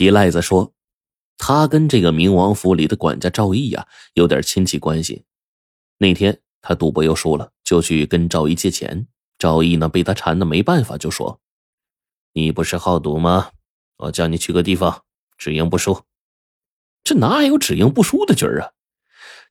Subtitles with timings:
[0.00, 0.72] 吉赖子说
[1.36, 5.26] ：“他跟这个明王府里的管家赵毅呀有点亲戚关系。
[5.98, 9.08] 那天他赌博又输了，就去跟赵毅借钱。
[9.36, 11.42] 赵毅呢被他缠的没办法，就说
[12.32, 13.50] ：‘你不是好赌吗？
[13.98, 15.04] 我叫你去个地方，
[15.36, 16.04] 只赢不输。’
[17.04, 18.72] 这哪有只赢不输的局儿啊？”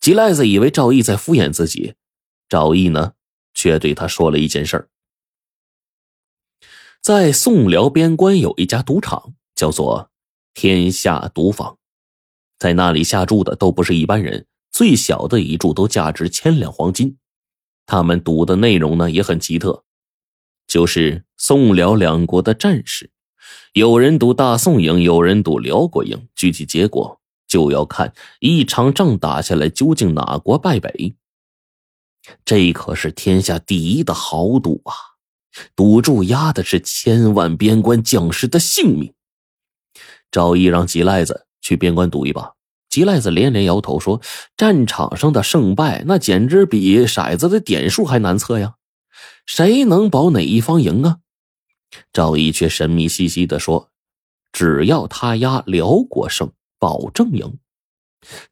[0.00, 1.96] 吉赖子以为赵毅在敷衍自己，
[2.48, 3.12] 赵毅呢
[3.52, 4.88] 却对他说了一件事儿。
[7.02, 10.10] 在宋辽边关有一家赌场，叫做
[10.60, 11.78] 天下赌坊，
[12.58, 17.16] 在那里下注的都不是一般人，最小的一注都价值千两黄金。
[17.86, 19.84] 他们赌的内容呢也很奇特，
[20.66, 23.12] 就是宋辽两国的战事，
[23.72, 31.14] 有人赌大宋赢，有人赌辽国赢，具体结果就要看一场仗打下来究竟哪国败北。
[32.44, 34.92] 这可是天下第一的豪赌啊！
[35.76, 39.14] 赌注压的是千万边关将士的性命。
[40.30, 42.52] 赵毅让吉赖子去边关赌一把，
[42.88, 44.20] 吉赖子连连摇头说
[44.56, 48.74] ：“战场上的胜败，那简直比骰子的点数还难测呀，
[49.46, 51.18] 谁能保哪一方赢啊？”
[52.12, 53.90] 赵毅却神秘兮兮的说
[54.52, 57.58] ：“只要他压辽国胜，保证赢。”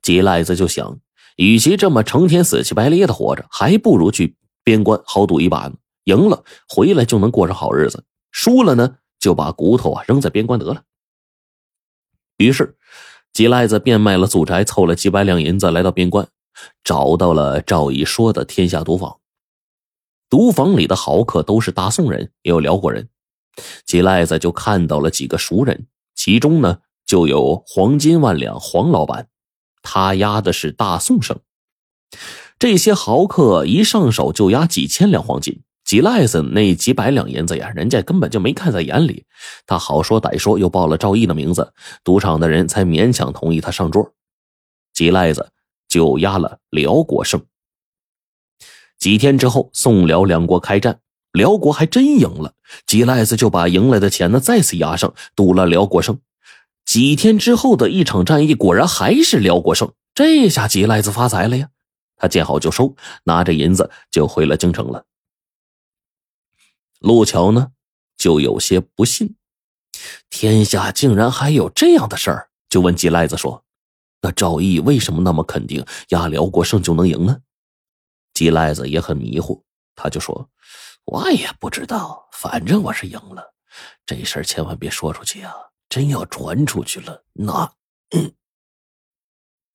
[0.00, 0.98] 吉赖子就想，
[1.36, 5.74] 与其这么成天死乞白咧的活着，还不如去边关豪赌一把呢。
[6.04, 10.82] 赢了回来就能过上好日子，输了呢就把骨头啊扔在边关得了。
[12.38, 12.76] 于是，
[13.32, 16.28] 吉赖子变卖了祖宅，凑了几百两银子，来到边关，
[16.84, 19.18] 找到了赵毅说的天下赌坊。
[20.28, 23.08] 赌坊里的豪客都是大宋人，也有辽国人。
[23.86, 29.28] 吉赖子就看到了几个熟人，其中呢就有黄金万两黄老板，
[29.82, 31.38] 他押的是大宋胜。
[32.58, 35.62] 这些豪客一上手就押几千两黄金。
[35.86, 39.24] 吉赖子那几百两银子呀，人家根本就没看在眼里。
[39.66, 44.12] 他好说歹说，又报了赵毅的名字，赌场的人才勉强同意他上桌。
[44.92, 45.52] 吉赖子
[45.88, 47.40] 就押了辽国胜。
[48.98, 50.98] 几天之后，宋辽两国开战，
[51.30, 52.54] 辽国还真赢了。
[52.84, 56.18] 吉赖子就把赢来的钱呢再次押上，赌了辽国胜。
[56.84, 59.92] 几天之后的一场战役，果然还是辽国胜。
[60.14, 61.68] 这下吉赖子发财了呀！
[62.16, 65.04] 他见好就收，拿着银子就回了京城了。
[67.00, 67.72] 陆桥呢，
[68.16, 69.36] 就有些不信，
[70.30, 73.64] 天下竟然还有这样的事儿，就问季赖子说
[74.22, 77.42] ：“那赵毅为什么那么肯定压辽国胜就能赢呢？”
[78.34, 79.64] 季赖子也很迷糊，
[79.94, 80.50] 他就说
[81.04, 83.54] ：“我也不知道，反正我是赢了。
[84.04, 85.54] 这事儿千万别说出去啊！
[85.88, 87.72] 真要传出去了，那……”
[88.16, 88.32] 嗯。”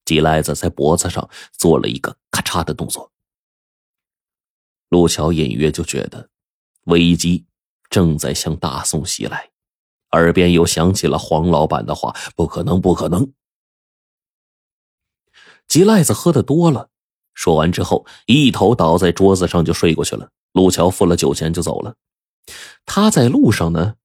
[0.05, 3.11] 季赖子在脖子上做了一个咔嚓的动作，
[4.89, 6.29] 陆桥隐约就觉得。
[6.85, 7.45] 危机
[7.89, 9.49] 正在向大宋袭来，
[10.11, 13.31] 耳边又响起了黄老板的话：“不可能，不可能！”
[15.67, 16.89] 吉赖子喝的多了，
[17.33, 20.29] 说完之后，一头倒在桌子上就睡过去了。
[20.53, 21.95] 陆桥付了酒钱就走了。
[22.85, 23.95] 他在路上呢，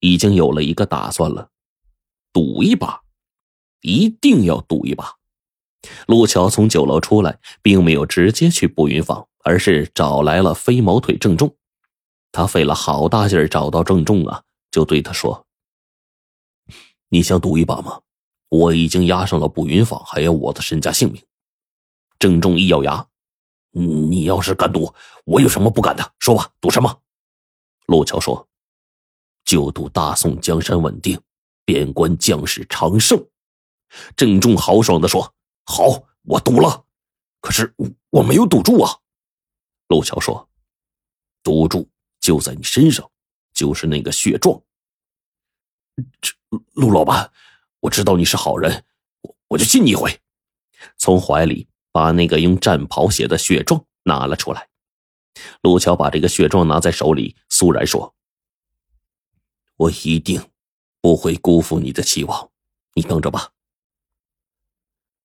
[0.00, 1.50] 已经有了一个打算了：
[2.32, 3.02] 赌一把，
[3.82, 5.16] 一定要赌一把。
[6.06, 11.54] 陆桥从酒楼出来，并没有直接去步云坊，而是找来了飞毛腿郑重。
[12.32, 15.46] 他费了好大劲儿找到郑重啊，就对他说
[17.10, 18.00] ：“你想赌一把吗？
[18.48, 21.22] 我已经押上了步云坊，还有我的身家性命。”
[22.18, 23.06] 郑重一咬牙
[23.70, 24.94] ：“你要是敢赌，
[25.24, 26.12] 我有什么不敢的？
[26.20, 27.02] 说吧，赌什么？”
[27.86, 28.48] 陆桥说
[29.44, 31.20] ：“就赌大宋江山稳定，
[31.66, 33.22] 边关将士长胜。”
[34.16, 35.34] 郑重豪爽的说
[35.66, 36.86] ：“好，我赌了。
[37.42, 37.74] 可是
[38.08, 38.90] 我没有赌注啊。”
[39.88, 40.48] 陆桥说
[41.44, 41.86] ：“赌注。”
[42.22, 43.10] 就在你身上，
[43.52, 44.62] 就是那个血状。
[46.22, 46.32] 这
[46.72, 47.30] 陆老板，
[47.80, 48.84] 我知道你是好人，
[49.20, 50.18] 我我就信你一回。
[50.96, 54.68] 从怀里把那个用战袍写的血状拿了出来。
[55.62, 58.14] 陆桥把这个血状拿在手里，肃然说
[59.76, 60.42] ：“我一定
[61.00, 62.50] 不会辜负你的期望，
[62.94, 63.50] 你等着吧。”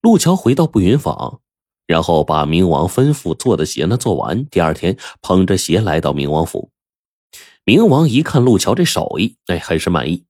[0.01, 1.41] 陆桥回到步云坊，
[1.85, 4.45] 然后把明王吩咐做的鞋呢做完。
[4.47, 6.71] 第二天，捧着鞋来到明王府。
[7.67, 10.23] 明王一看陆桥这手艺，哎，很是满意。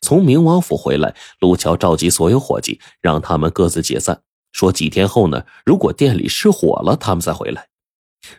[0.00, 4.22] 从明王府回来，陆桥召集所有伙计，让他们各自解散。
[4.50, 7.66] 说几天后呢，如果店里失火了，他们再回来；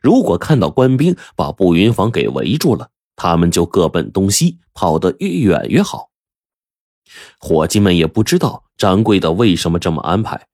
[0.01, 6.09] 如果看到官兵把步云坊给围住了，他们就各奔东西，跑得越远越好。
[7.39, 10.47] 伙计们也不知道掌柜的为什么这么安排，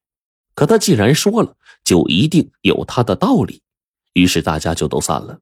[0.54, 3.64] 可他既然说了，就一定有他的道理。
[4.14, 5.40] 于是大家就都散了。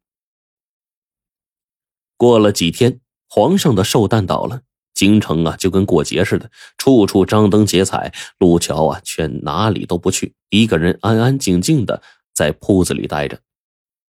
[2.20, 3.00] 过了几天，
[3.30, 4.64] 皇上的寿诞到了。
[4.94, 8.14] 京城啊就跟过节似的，处处张灯结彩。
[8.40, 13.40] 陆桥啊却哪里都不去，一个人安安静静的在铺子里待着。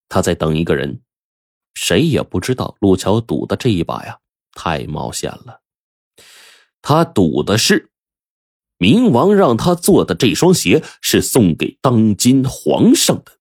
[0.07, 1.01] 他在等一个人，
[1.73, 4.19] 谁也不知道陆桥赌的这一把呀
[4.53, 5.59] 太冒险了。
[6.81, 7.91] 他赌的是，
[8.77, 13.33] 明王让他做的这双鞋是送给当今皇上的。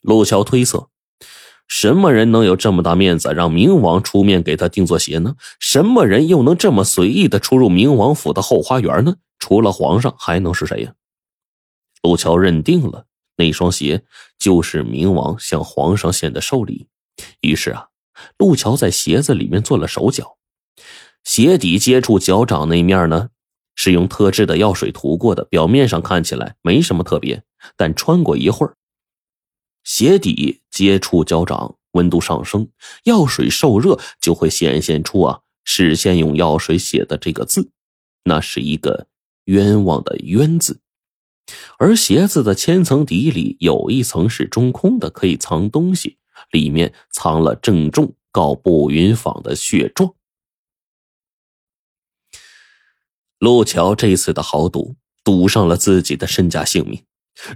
[0.00, 0.90] 陆桥推测。
[1.68, 5.36] 什么人能有这么大面子，让明王出面给他定做鞋呢？
[5.60, 9.16] 什么人又能这么随意的出入明王府的后花园呢？
[9.38, 10.94] 除了皇上，还能是谁呀？
[12.02, 13.06] 陆桥认定了
[13.36, 14.04] 那双鞋
[14.38, 16.88] 就是明王向皇上献的寿礼，
[17.42, 17.88] 于是啊，
[18.38, 20.38] 陆桥在鞋子里面做了手脚，
[21.22, 23.28] 鞋底接触脚掌那面呢，
[23.74, 27.42] 是用特制的药水涂过的，表面上看起来没什么特别，
[27.76, 28.74] 但穿过一会儿。
[29.84, 32.68] 鞋底接触脚掌，温度上升，
[33.02, 37.72] 药水受热就会显现出啊，事先用药水写的这个字，
[38.22, 39.08] 那是一个
[39.46, 40.80] 冤枉的冤字。
[41.80, 46.18] 而鞋子的千层底里有一层是中空的，可以藏东西，
[46.52, 50.14] 里面藏了郑重告步云坊的血状。
[53.40, 57.02] 陆桥这次的豪赌，赌上了自己的身家性命。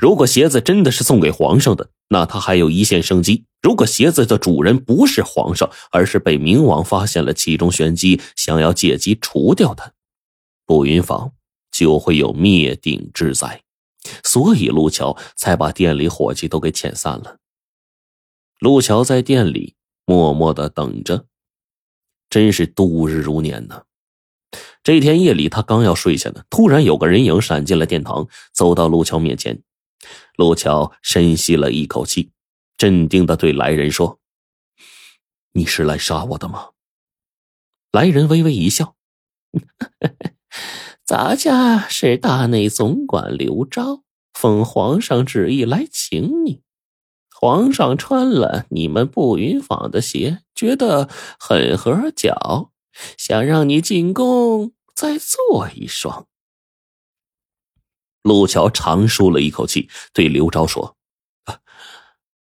[0.00, 9.93] 如果鞋子真的是送给皇上的，那他还有一线生机；如果鞋子的主人不是皇上，而是被明王发现了其中玄机，想要借机除掉他，
[10.67, 11.32] 步云坊
[11.70, 13.62] 就会有灭顶之灾。
[14.23, 17.38] 所以陆桥才把店里伙计都给遣散了。
[18.61, 19.75] 陆桥在店里
[20.05, 21.25] 默默的等着，
[22.29, 23.85] 真是度日如年呢。
[24.85, 29.62] 这天夜里，他刚要睡下呢，突然有个人影闪进了殿堂，走到陆桥面前。
[30.37, 32.32] 陆桥深吸了一口气，
[32.76, 34.19] 镇定的对来人说
[35.52, 36.70] ：“你是来杀我的吗？”
[37.93, 38.96] 来人微微一笑
[41.04, 44.02] ：“咱家是大内总管刘昭，
[44.32, 46.62] 奉皇上旨意来请你。
[47.31, 51.08] 皇上穿了你们步云坊的鞋，觉得
[51.38, 52.72] 很合脚，
[53.19, 56.26] 想让你进宫再做一双。”
[58.22, 60.96] 陆桥长舒了一口气，对刘昭说：“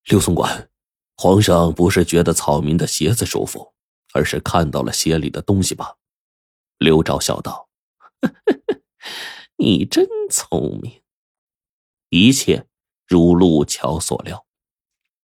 [0.08, 0.70] 刘总管，
[1.18, 3.74] 皇上不是觉得草民的鞋子舒服，
[4.14, 5.96] 而是看到了鞋里的东西吧？”
[6.80, 7.70] 刘昭笑道
[9.58, 11.02] ：“你真聪明。”
[12.10, 12.68] 一切
[13.06, 14.45] 如陆桥所料。